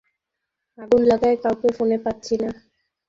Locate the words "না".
2.41-2.49